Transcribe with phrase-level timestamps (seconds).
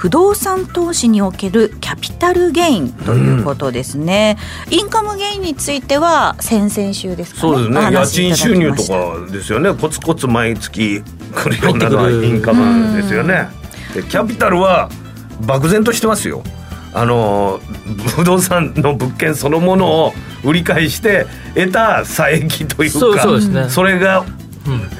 [0.00, 7.40] 不動産投資におけるキャピタルゲインということですね、うん、インカムゲインについては先々週ですかね。
[7.42, 7.92] そうですね。
[7.92, 9.74] 家賃収入とかですよね。
[9.74, 11.02] コツコツ毎月
[11.34, 13.48] 来るようなのはインカムですよね。
[13.92, 14.88] でキャピタルは
[15.42, 16.42] 漠然としてますよ。
[16.94, 17.60] あの
[18.16, 24.24] 不動産の物件そのものを売り買いして得た差益というかそうそうです、ね、それが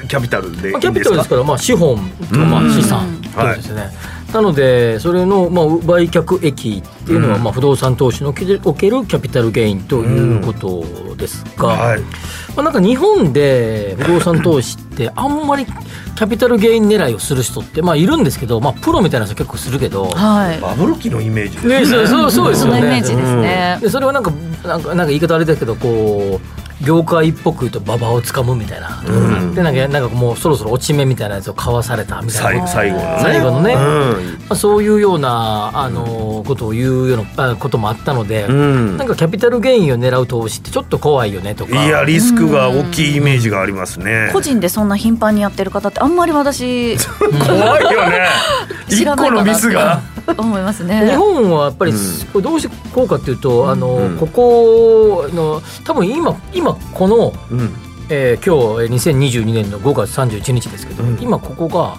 [0.07, 1.97] キャピタルでいいんですか、キャピタルですからまあ資本
[2.31, 3.91] とまあ資産とですね、はい、
[4.33, 12.07] なのでそれのまあ売却益っていうのはまあ不動産投資のおけるキャピタルゲインということですが、はい、ま
[12.57, 21.79] あ、なんか日本で不動産投資って あんまりキャピタルゲイン狙いをする人ってまあいるんですけど、まあ、プロみたいな人結構するけど、はい、バブル期のイメージですね。
[21.81, 22.79] ねそうそうですよね。
[22.79, 24.31] そイメージですね、でそれはなんか
[24.63, 32.67] なんかなんか言い方あれだけどこう業界っぽく言うと馬場をつかむみたいな、うん、でなんかなんかもうそろそろ落ち目みたいなやつを買わされたみたいな。
[32.67, 33.19] 最後のね。
[33.21, 41.85] 最後のね、うん、まあ、そういうようなあのことを言うようなこともあったので、うん、なんかキャピタルゲインを狙う投資ってちょっと怖いよねとか。
[41.85, 46.97] いやリスクが大きいイメージがありますね、個人でそんな頻繁にやってる方ってあんまり私
[47.45, 48.27] 怖いよね。
[48.89, 50.01] 一個のミスが
[50.37, 51.09] 思いますね。
[51.09, 51.93] 日本はやっぱり、
[52.31, 57.69] これどうしてこうかっていうと、あのここの多分今今この、うん。
[58.13, 61.97] えー、今日2022年の5月31日ですけど、うん、今ここが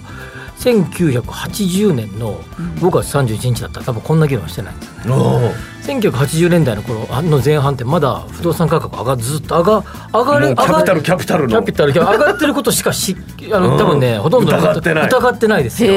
[0.59, 2.39] 1980年の
[2.77, 3.81] 5月31日だった。
[3.81, 5.55] ら多分こんな議論してないんですよね。
[5.83, 13.17] 1980年代の頃の前半ってまだ不動産価格上がずっと上が上がるキャピタルキャピタルキャピタル上がってることしかし
[13.53, 15.07] あの多分ねほとんど疑ってない。
[15.07, 15.93] 疑ってないですよ。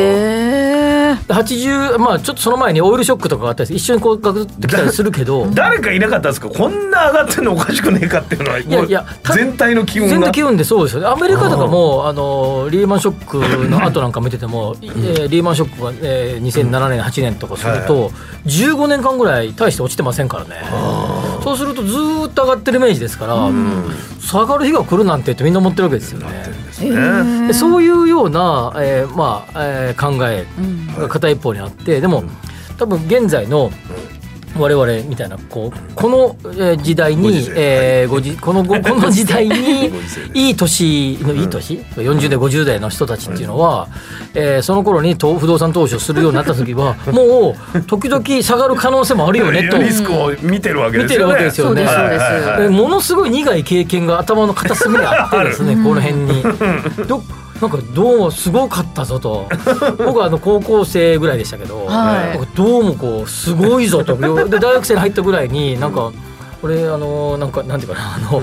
[1.13, 5.47] 80まあちょっとその前にオイルショックとかがあったり一緒にこうガクってきたりするけど。
[5.53, 6.49] 誰かいなかったんですか？
[6.49, 8.59] こんな上がってるのおかしくねえかっていうのは。
[8.59, 10.11] いやいや全体の気温が。
[10.11, 11.07] 全体気温でそうですよね。
[11.07, 18.11] アメリカとかもあのリーマンショックの後なんか見てても、えー、リーマンショックが、えー、2007年8年とかすると、
[18.45, 20.63] 15年間ぐらい大して落ちてませんからね。
[21.43, 21.93] そうするとず
[22.27, 23.49] っと上がってるイメージですから、
[24.19, 26.64] 下がる日が来るなんてってみんな思ってるわけですよね。
[27.53, 30.45] そういうような、えーまあえー、考え
[30.99, 32.23] が片一方にあってでも
[32.77, 33.71] 多分現在の
[34.57, 39.91] 我々みたいなこう この時代に、えー、ごじこのこの時代に
[40.33, 43.87] いい年のいい年、うん、40代50代の人たちっていうのは、
[44.33, 49.77] えー、その頃に不動産投資をするようになった時は もう時々下がる可能性もあるよねと。
[49.77, 51.27] リスクを見てるわけですよね。
[51.27, 52.69] 見てるわけですよね。
[52.69, 56.43] ものすごい苦い経験が頭の片隅にあってですね この辺に。
[57.59, 59.47] どなんかどうもすごかったぞと。
[59.97, 64.15] 僕はあの高校生ぐらいでしたけど、はい、どうもこうすごいぞと。
[64.49, 66.11] で大学生に入ったぐらいになんか
[66.61, 68.41] 俺あのなんかなんていうかなあの。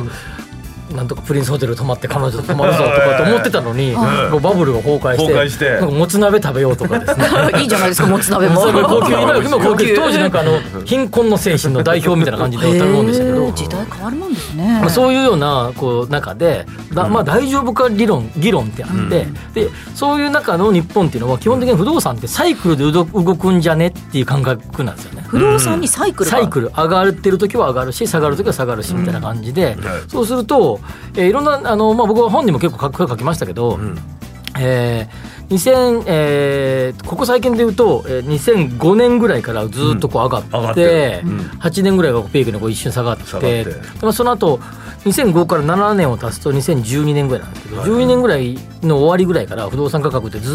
[0.95, 5.71] なんとかプリンスホテル泊まって彼女と泊まるぞとかと思ってたのに、もうバブルが崩壊して崩壊して。
[5.71, 7.27] なんかもつ鍋食べようとかですね。
[7.62, 8.61] いいじゃないですかもつ鍋も。
[8.84, 9.95] 高級今今高級。
[9.95, 13.53] 当時なんかあの貧困の精神の代表みたいな感じで食べ物でしたけど。
[13.53, 23.05] 時代変わるもんですね、まあ、そういうようなこう中でだ、まあ、大丈夫か理論議論ってあって、でそういう中の日本っていうのは基本的に不動産ってサイクルで動
[23.37, 25.23] くんじゃねっていう感覚なんですよね。
[25.23, 26.69] 不動産にサイクルサイクル。
[26.69, 29.77] 上がってる時は上がるし下がる時は下がるしみたいな感じで、
[30.09, 30.81] そうすると、
[31.15, 33.99] えー、いろんなあの、まあ、僕は本にも結構書書きましたけど、うん、
[34.62, 43.67] えー、2000えー、ここ最近で言うと、えー、2005年ぐらいからずっとこう上がって,、うんってうん、8年ぐらいがピークにこう一瞬下がって下って。
[44.01, 44.61] まあ、その後
[45.05, 50.51] 2005から7年を足すと2012年ぐらいなんですけど、はい、12年ぐらいの終わりぐらいから不動産価格ってず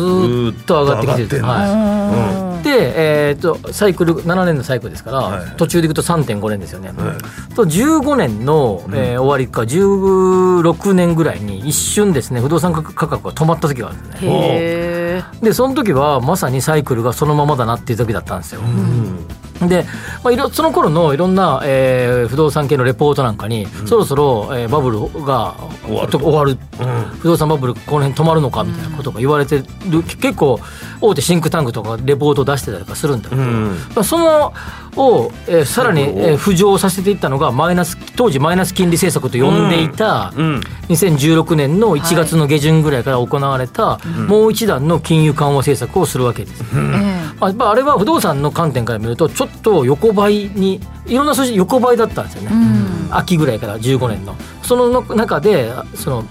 [0.58, 14.98] っと上がってきてるはい、で、えーと、サイクル7年のサイクルですから、はい、途中でいくと3.5年ですよね、はい、と15年の、えー、終わりか16年ぐらいに一瞬ですね不動産価格が止まった時があるんですね。
[15.42, 19.28] でその時はまさにサイクルがそのままだなっていう時だったんですよ、うん
[19.62, 19.86] で、
[20.24, 30.60] まあ、いろその頃のいろんな、えー、不動産系のレポートなんかに、うん、そろそろ、えー、バブルが終わる終わる、うん、不動産バブルこの辺止まるのかみたいなことが言われてる、結構
[31.02, 33.78] 大手シンクタンクとかレポートを出してたりとかするんだけど、うん。
[33.96, 34.54] まあ、その
[34.98, 40.62] を、えーさらに、えー浮上させていったのがマイナス当時マイナス金利政策と呼んでいた、うん。
[40.90, 46.64] 2016年の1月の下旬ぐらいから行われた、もう一段の金融緩和政策をするわけです。
[46.74, 46.76] え
[47.40, 52.52] まあ、やっぱあれは不動産の観点から見るとちょっと横ばいにいろんな数字横ばいだったんですよね、
[53.12, 54.36] 秋ぐらいから15年の。
[54.64, 56.26] そのの中でその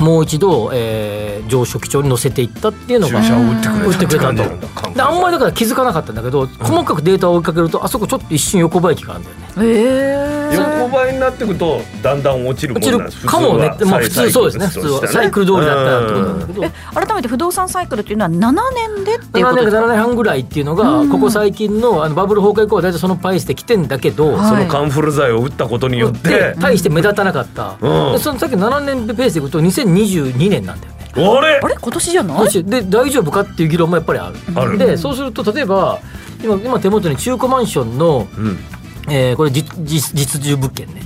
[0.00, 3.86] もう一度、えー上昇基調に乗せていったっていうのが注射を打ってくれた。
[3.86, 4.94] 打ってくれたと。
[4.94, 9.46] であんまりだから気づかなかったんだけど細かくデータを追いかけるとあそこちょっと一瞬横ばい期があるんだよね。
[9.66, 13.26] ええ横ばいになっていくとだんだん落ちるも落ちるんなんです。
[13.26, 13.68] かもね。
[13.70, 14.66] 普通はまあ普通そうですね。
[14.66, 18.52] 普通はサイクル通りだったらってことなんだけどえ改めて不動産サイクルっていうのは7
[18.96, 19.56] 年でっていうこ7年か？
[19.56, 24.48] とですか7年半ぐらいっていうのがここ最近のあのバブル崩壊以降は大体そのパイスで来てんだけど、はい。
[24.48, 28.12] そのカンフル剤を打ったことによっでて大して目立たなかった、うん。
[28.12, 31.00] でそのさっきの7年ペースでいくと2022年なんだよね。
[31.12, 31.60] あれ？
[31.62, 31.76] あれ？
[31.80, 32.64] 今年じゃない？
[32.64, 34.36] で大丈夫かっていう議論もやっぱりある。
[34.54, 34.78] ある。
[34.78, 36.00] でそうすると例えば
[36.42, 38.58] 今今手元に中古マンションの、うん
[39.10, 41.02] えーこれ実実実住物件ね。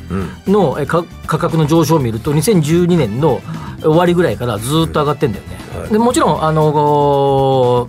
[0.46, 0.52] うん。
[0.52, 3.40] の価格の上昇を見ると2012年の
[3.80, 5.90] 終わりぐらいからずっと上がってんだよね、はい。
[5.90, 7.88] でもちろんあの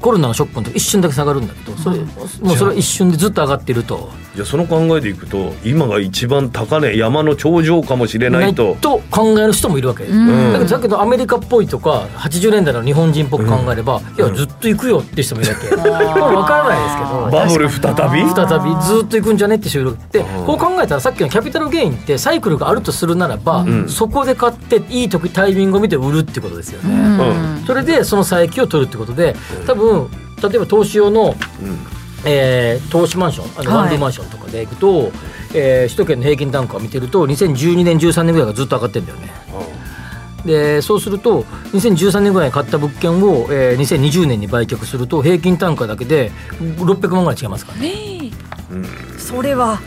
[0.00, 2.04] コロナのショックの時一瞬だけ下がるんだけどそれも
[2.54, 4.10] うそれは一瞬でずっと上がってると。
[4.34, 8.76] じゃあその考えでいくと今が一番高値山の頂上かもしれないと。
[8.80, 10.04] と考える人もいるわけ。
[10.04, 10.52] です、うん。
[10.52, 17.30] だけどだけどアメリカっぽいとか80年代の日本人っぽく考えれば、いやずっと行くよって人もいるわけ、まあ分からないですけど。
[17.30, 17.92] バブル再
[18.24, 18.30] び？
[18.30, 18.82] 再び。
[18.86, 23.88] ずっと行くんじゃねって人いるでこう考えたらさっきのキャピタルゲインってサイクルがあるとするならば、ん。
[23.88, 27.66] そこで買っていい時タイミングを見て売るってことですよね、うん。
[27.66, 29.34] それでその差益を取るってことで
[29.66, 29.89] 多分
[30.42, 31.34] 例えば投資用の、
[32.24, 33.80] えー投資マンションあのはい。
[33.82, 35.10] ワンルームマンションとかでいくと、
[35.54, 39.30] えー首都圏の平均単価を見てると2012年13年ぐらいがずっと上がってるんだよね。
[40.44, 41.42] でそうすると
[41.74, 48.30] 2013年ぐらいに買った物件を、えー2020年に売却すると平均単価だけで600万ぐらい違いますからね。
[49.18, 49.80] それは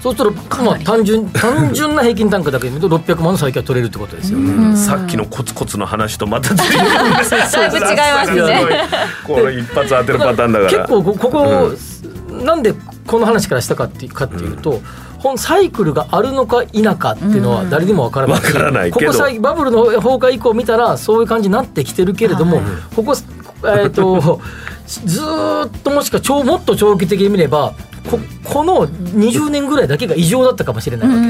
[0.00, 4.52] そうすると、まあ、単純 単純な平均単価だけで見ると600万の債権は取れるってことですよね。
[4.52, 4.76] うん。
[4.76, 8.88] さっきのコツコツの話とまた随分 だいぶ違いますね。
[9.26, 11.72] これ一発当てるパターンだから結構こここ、
[12.44, 12.74] なんで
[13.06, 14.80] この話からしたかっていうかっていうと、
[15.18, 18.40] 本サイクルがあるのか否かっていうのは誰にもわからない。
[18.40, 19.12] し、わからないけど。
[19.12, 22.62] ここ最バブルの崩壊以降見たらそういう感じになってきてるけれども、
[22.94, 23.14] ここ
[23.66, 24.40] えっ、と
[24.86, 27.74] ずーっともしか長もっと長期的に見れば
[28.10, 31.20] ここの20年ぐらいだけが異常だったかもしれないわけ。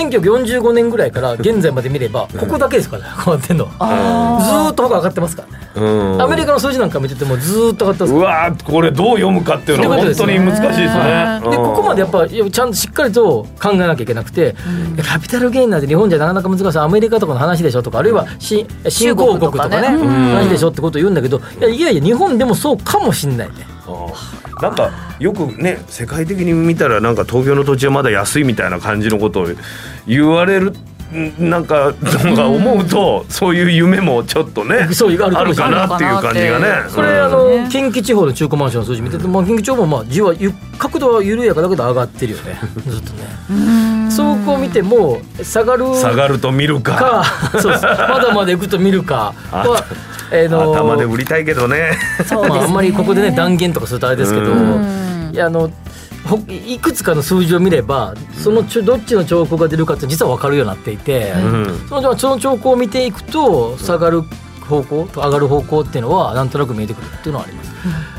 [0.00, 3.66] 1945年ぐらいから現在まで見ればここだけですからね変わってんの。
[3.66, 5.70] はずーっと他上がってますからね。
[5.76, 6.22] うん。
[6.22, 8.14] アメリカの数字なんか見ててもずーっと上がってます。
[8.14, 11.40] うわーこれどう読むかっていうのは本当に難しいですね。
[11.50, 14.54] でここまでやっぱちゃんとしっかりと考えなきゃいけなくて、
[14.94, 19.88] いやキャピタルゲインなんて日本じゃなかなか難しいアメリカとかの話でしょとかあるいは新新興国とかねね。
[19.88, 23.54] 話でしょってことを言うんだけどいやいやいや日本でもそうかもしんないね。
[24.56, 29.46] うんなんかよくね世界的に見たらなんか東京の土地はまだ安いみたいな感じのことを
[30.06, 30.72] 言われる
[31.14, 36.90] んなんかなんか思うとそういう夢もちょっとねそういうあるかあるもしれないかなっていう感じがね。
[36.94, 37.24] これ、うん。
[37.24, 42.58] あの近畿地方の中古マンションの数字見てて、まあ、近畿地方もまあじわゆ角度は緩やかだけど上がってるよね。
[42.86, 44.10] ずっとね。
[44.10, 47.24] そうこう見ても下がる下がると見るか。
[47.52, 47.84] かそうです。
[47.84, 47.88] ま
[48.20, 49.32] だまだ行くと見るか。
[49.50, 49.84] は、
[50.32, 51.92] えーの頭で売りたいけどね。
[52.30, 54.52] まあ、あんまりここでね断言とかするとあれですけど、
[55.32, 55.70] いやあの
[56.24, 61.88] ほいくつかの数字を見ればそのちょどっちの兆候が出るかって実は分かるようになっていて、ん。
[61.88, 64.22] そのその兆候を見ていくと下がる
[64.68, 67.70] 方向と上がる方向っていうのはなんとなく見えてくるっていうのはあります。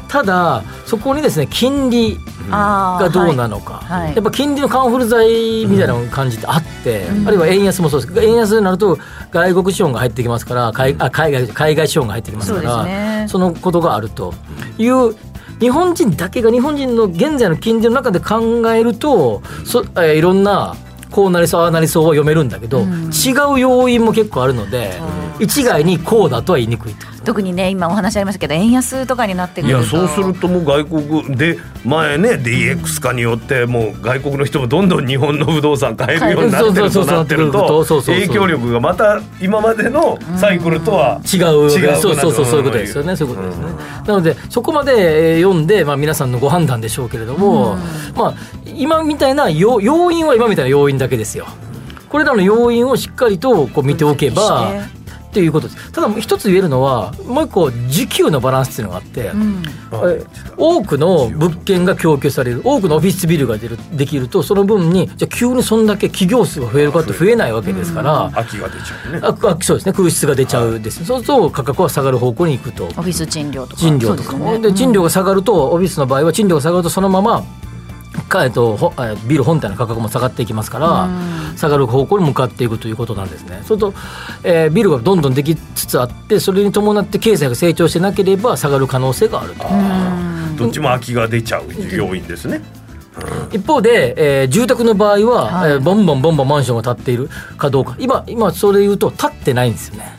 [0.07, 2.17] ただそこにですね金利
[2.49, 4.01] がどうなのか、はい。
[4.07, 4.15] はい。
[4.15, 8.25] やっぱ金利のカンフル剤みたいな感じってあって、あるいは円安もそうです。
[8.25, 8.97] 円安になると
[9.31, 13.25] 外国資本が入ってきますから海あ海外海外資本が入ってきますからね。
[13.27, 14.33] そのことがあると
[14.77, 15.15] いう
[15.59, 20.75] 日本人だけが日本人の現在の金利の中で考えるとそ、えーいろんな
[21.09, 24.91] こうなりそうああなりそうは読めるんだけど、違う要因も結構あるので、
[25.39, 27.05] 一概にこうだとは言いにくいと？
[27.25, 43.65] 特にね今お話ありましたけど円安とかになってくるといやそうするともう外国で前ね DX 化によってもう外国の人もどんどん日本の不動産買えるようになってるそうそうそうとなってるとそうそうそうそう影響力がまた今までのサイクルとは違う違うそうそうそうそういうことですよねそういうことですね、
[44.07, 47.75] なのでそこまでえー読んで、まあ、皆さんのご判断でしょうけれども、
[48.15, 48.33] まあ
[48.65, 51.45] 今みたいな要要因は今みたいな要因だけですよ
[52.09, 54.71] これらの要因をしっかりとこう見ておけば
[55.37, 55.91] っていうことです。
[55.91, 59.63] ただ一つ言えるのはもう一個需給のバランスっていうのがあって、うん。
[60.09, 60.25] え
[60.57, 69.19] 多くの物件が供給される多くのオフィスビルが出るできるとその分にじゃあ急にそんだけ企業数が増えるかって増えないわけですから、秋が出ちゃうね。
[69.21, 69.93] ああそうですね。
[69.93, 71.01] 空室が出ちゃうです。
[71.01, 72.85] ね、そうすると価格は下がる方向に行くと。
[72.85, 73.81] オフィス賃料とか。
[73.81, 77.43] 賃料とかもで,、賃料が下がるとオフィスの場合は賃料が下がるとそのまま
[78.27, 78.93] かえっと
[79.25, 81.09] ビル本体の価格も下がっていきますから、
[81.55, 83.61] 下がる方向に向かっていくということなんですね。
[83.65, 83.93] それと、
[84.43, 89.65] えービルがどんどんできつつあってそれに伴って経済が成長してなければ下がる可能性があると。
[90.63, 92.61] どっちも秋が出ちゃう要因ですね。
[93.51, 95.71] 一方で、えー住宅の場合は、はい。
[95.71, 97.95] えーボンボンボンボンマンションが建っているかどうか。
[97.97, 100.15] 今今それ言うと建ってないんですよね。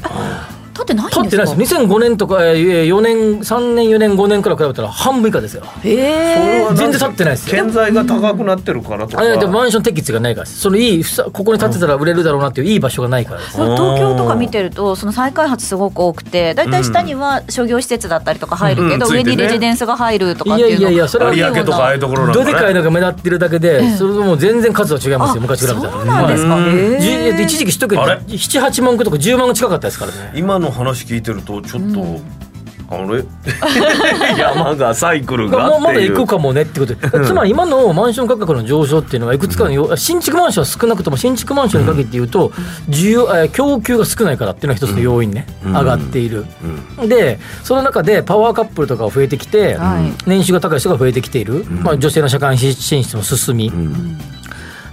[0.95, 1.21] 立ってないんですか？
[1.21, 1.75] 建ってないです。
[1.75, 5.62] よ2005年とか、えー4年3年4年5年から比べたら半分以下ですよ。
[5.85, 6.66] へえ。
[6.75, 7.62] 全然立ってないですよ。
[7.62, 9.23] 建材が高くなってるからとか。
[9.23, 10.61] あいやでもマンション適地がないからです。
[10.61, 13.52] そのいいここに建てたら売れるだろうなっていういい場所がないからです。
[13.52, 19.12] 東京とか見てるとその再開発すごく多くてだいたい下には商業施設だったりとか入るけど、うん。
[19.12, 25.40] うん上にレジデンスが入るとかっていうのいやいやいやそれは有明とかああいうところなんどでかいのが目立ってるだけで、それともう全然数は違いますよ。
[25.40, 30.33] 昔比べたらそうなんですか、一時期一桁あれ？78万個とか10万個近かったですからね。
[30.35, 32.20] 今の話聞いてるとちょっと、
[32.90, 33.23] あれ？
[34.38, 36.14] 山がサイクルがままだっていう。
[36.16, 42.50] 行くかもねってことで、つまり今のマンション価格の上昇っていうのはいくつかのよ、新築マンションは少なくとも新築マンションに限って言うと、
[42.88, 45.73] 需要えー供給が少ないからっていうのは一つの要因ね、うん。
[45.73, 46.47] 上がっている、
[47.06, 50.12] でその中でパワーカップルとかが増えてきて、はい。
[50.26, 53.70] 年収が高い人が増えてきている、まあ、女性の社会進出も進み、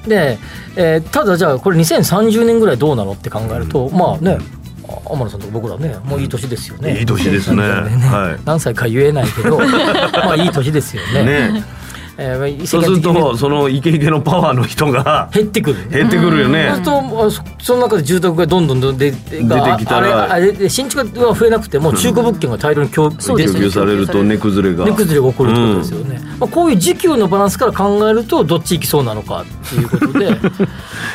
[0.08, 0.38] で、
[0.76, 4.65] えーただじゃあこれ2030年ぐらいどうなのって考えると、まあねあ
[5.06, 7.00] 天野さんとか僕らねもういい年ですよね。
[7.00, 7.62] いい年ですね。
[7.64, 8.42] はい。
[8.46, 9.58] 何歳か言えないけど
[10.14, 11.24] まあいい年ですよね。
[11.24, 11.86] ね。
[12.18, 16.68] えーまあそうする世間的にとそのイケイケのパワーの人が減ってくる減ってくるよね。
[16.68, 24.86] そうするとあそその中で住宅がどんどんどん出て出てきたらあれあれで新築が増えなくても中古物件が大量に供そうですね供給されると値崩れが。
[24.86, 30.36] 値崩れが起こるってことですよね、まあ、こういう時給のバランスから考えるとどっち行きそうなのかっていうことで。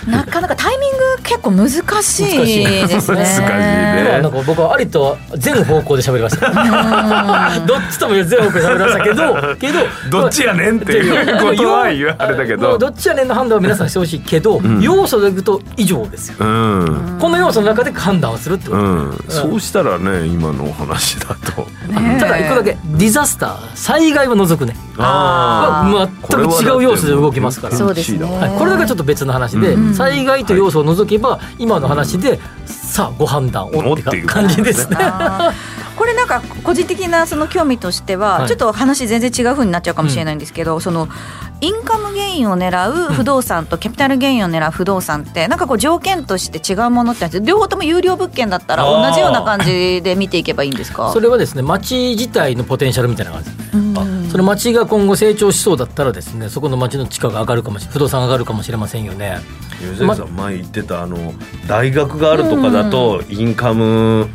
[0.06, 0.78] なかなかタイ
[1.30, 2.34] 結構難しいです
[2.64, 2.86] ね。
[2.88, 4.04] 難しいね。
[4.04, 6.50] まあなんか僕はありと全方向で喋りました。
[7.66, 9.78] どっちとも全方向で喋りましたけどけど
[10.10, 12.76] どっちやねんっていうことは言われたけど。
[12.78, 16.36] どっちやねんの判断は皆さんしてほしいけど、要素でいくと以上ですよ。
[16.40, 17.18] うん。
[17.20, 21.62] この要素の中で判断をするってこと、うん、そうしたらね今のお話だと。
[21.92, 24.74] ねただ一個だけディザスター災害を除くね。
[24.98, 27.76] あは全く違う要素で動きますから。
[27.76, 28.24] そうですね。
[28.24, 34.26] はい、これだけちょっと別の話で、災害と要素を除けば今の話で、さあご判断をっておっていう。
[34.26, 34.96] 感じですね。
[35.96, 38.48] これなんか個人的なその興味としては、はい。
[38.48, 41.08] ちょっと話全然違う風になっちゃうかもしれないんですけど、その
[41.60, 51.12] インカムゲインを狙う不動産とキャピタルゲインを狙う不動産ってなんかこう条件として違うものって両方とも有料物件だったら同じような感じで見ていけばいいんですか？
[51.12, 53.50] それはですね町自体のポテンシャルみたいな感じ
[54.30, 59.38] その町が今後成長しそうだったらですねそこの町の地価が上がるかもしれ不動産が上がるかもしれませんよね。
[59.80, 61.34] 吉崎さん前言ってたあの
[61.66, 64.28] 大学があるとかだとインカム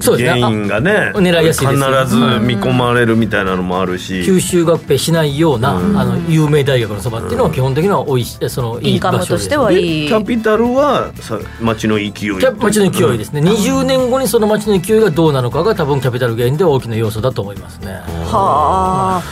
[0.00, 2.00] 原因がねあ狙いやすいですよ。
[2.02, 4.22] 必ず見込まれるみたいなのもあるし。
[4.22, 5.98] 吸収合併しないような、うん。
[5.98, 9.24] あの有名大学のそばっていうのは基本的にはおいしそのいい場所で。
[9.24, 10.06] すとしてはでい。
[10.06, 12.10] いキャピタルはさ町の勢い。
[12.12, 17.92] キャ町の勢いですね、20年後にその町の勢いがどうなのかが多分キャピタルゲインで大きな要素だと思いますね。
[18.26, 19.22] はあ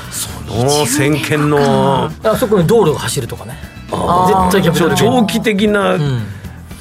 [0.51, 3.57] お先見のあそこに道路が走るとかね。
[3.91, 6.23] 絶対キャピタル長期的な、うん。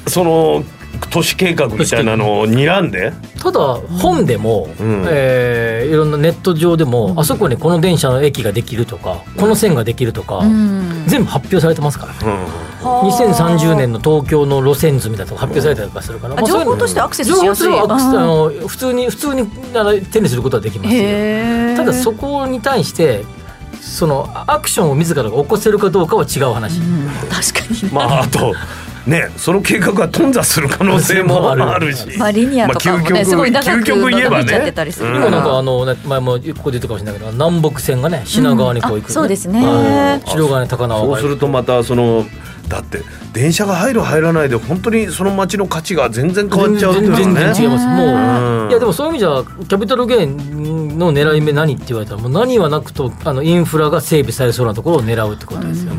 [0.06, 0.64] その
[1.08, 3.60] 都市計画みたいなのを睨んでただ
[4.00, 23.24] 本でも、うんえーいろんなネット上でも、あそこにこの電車の駅ができるとかこの線ができるとか、うん全部発表されてますからねうん2030年の東京の路線図みたいなのが発表されたりとかするから、あ情報としてアクセスしやすい情報としてはアクセスあの普通に普通に手にすることはできますただそこに対して
[23.80, 26.80] そのアクションを自らが起こせるかどうかは違う話、
[27.28, 28.54] 確かにまああと
[29.06, 31.94] ねその計画が頓挫する可能性も ある。
[31.94, 32.06] し。
[32.18, 35.08] まあリニアとかもね、まあ究極すごい長く究極言えば伸びちゃってねたりする。
[35.08, 39.64] うん今なんかあの、ね、前もここで言ったかもしれないけど南北線がね品川にこう行く、うんあそうですね。
[39.64, 40.28] はい。
[40.28, 42.24] 白金高輪そうするとまたその
[42.68, 47.86] だって電車が入る入らないで本当にその街の価値が全然変わっちゃうっていうの全然はね違います。
[47.86, 48.08] もう、
[48.64, 48.70] うん。
[48.70, 55.96] いやでもそういう意味じゃキャピタルゲインの狙い目何って言われたらもう何はなくとあのインフラが整備されそうなところを狙うってことですよ、う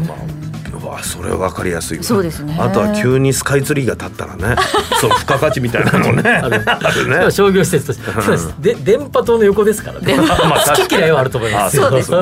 [0.94, 1.98] わそれは分かりやすい。
[1.98, 2.56] わそうですね。
[2.60, 4.56] あとは急にスカイツリーが立ったらね
[5.02, 6.50] そう付加価値みたいなのねあ
[6.92, 7.32] るね。
[7.32, 8.56] 商業施設として、そうです。
[8.60, 10.16] で電波塔の横ですからね。
[10.16, 11.78] まあ好き嫌いはあると思います。
[11.78, 12.18] そうですね。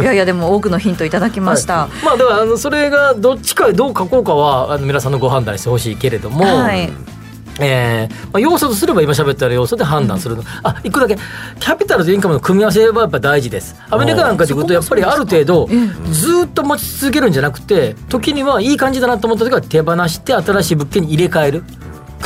[0.00, 6.92] いやいやでも多くのヒントいただきました、はいまあだからあのそれがどっちかどう書こうかはあの皆さんのご判断にしてほしいけれども、はい
[7.60, 11.16] えーまあ、要素とすれば今喋った要素で判断するの、うん、あ一個だけ。
[11.16, 13.76] キャピタルとインカムの組み合わせはやっぱ大事です。
[13.90, 15.68] アメリカなんかでいうとやっぱりある程度
[16.10, 21.64] ずっと持ち続けるんじゃなくて時にはいい感じだなと思った時は手放して新しい物件に入れ替える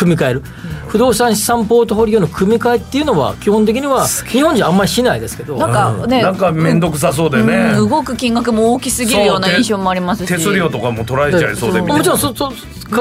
[0.03, 0.43] 組み替える、
[0.89, 5.57] 不動産資産ポートフォリオの組み替えっていうのは基本的には日本じゃあんまりしないですけど。
[5.57, 10.29] なんかね、なんか面倒くさそうでね、うん、動く金額も大きすぎるような印象もありますし。
[10.29, 12.53] 手数料とかも取られちゃいそうでもちろんそそ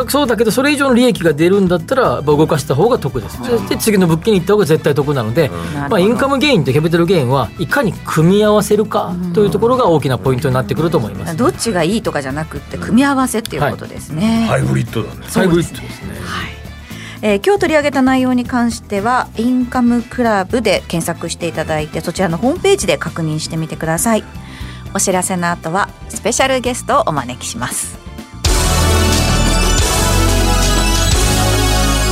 [0.08, 5.50] そうだけどそれ以上の利益が出るんだったら動かした方が得です、そして次の物件に行った方が絶対得なので、
[5.90, 15.26] まあ、インカムゲインとキャピタルゲインはいかに組み合わせるかというところが大きなポイントになってくると思います、どっちがいいとかじゃなくて組み合わせっていうことですね、はい、ハイブリッドだね。
[15.28, 16.51] ハイブリッドですね、はい
[17.24, 24.24] えー、今日取り上げた内容に関してはインカムクラブで検索していただいてそちらのホームページで確認してみてください。
[24.94, 27.98] お知らせの後はスペシャルゲストをお招きします。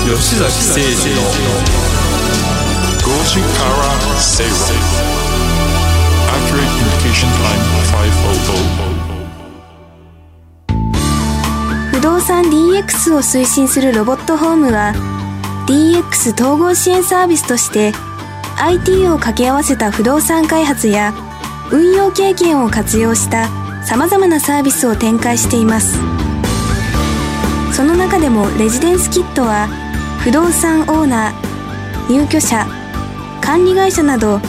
[0.06, 0.86] 吉崎誠二
[1.16, 1.22] の
[3.00, 4.54] 5時から正論
[6.30, 7.62] Accurate Communication Time
[8.86, 8.89] 500
[12.20, 14.94] 動産 DX を推進するロボットホームは
[15.70, 17.94] DX 統合支援サービスとして
[18.58, 21.14] IT を掛け合わせた不動産開発や
[21.72, 23.48] 運用経験を活用した
[23.86, 25.98] 様々なサービスを展開しています。
[27.74, 29.70] その中でもレジデンスキットは
[30.20, 32.68] 不動産オーナー入居者
[33.42, 34.40] 管理会社など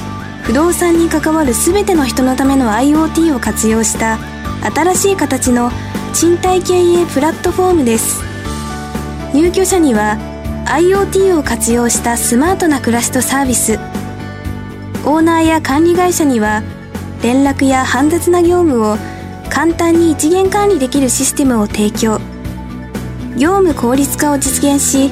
[0.43, 4.19] 不動産に関わる全ての人のための IoT を活用した
[4.75, 5.71] 新しい形の
[6.13, 8.23] 賃貸経営プラットフォームです。
[9.33, 10.19] 入居者には
[10.67, 13.79] IoT を活用したスマートな暮らしとサービス。
[15.05, 16.63] オーナーや管理会社には
[17.23, 18.97] 連絡や煩雑な業務を
[19.49, 22.21] 簡単に一元管理できるシステムを提供。
[23.37, 25.11] 業務効率化を実現し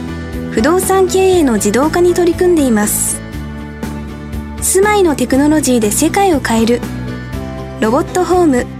[0.51, 3.21] 不動産経営の自動化に取り組んでいます。
[4.61, 6.81] 住まいのテクノロジーで世界を変える。
[7.81, 8.78] ロボットホーム。